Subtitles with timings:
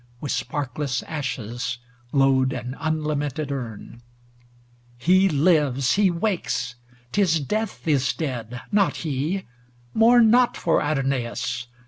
[0.19, 1.77] With sparkless ashes
[2.11, 4.01] load an unlamented urn.
[4.99, 9.45] XLI He lives, he wakes ŌĆö 't is Death is dead, not he;
[9.93, 11.67] Mourn not for Adonais.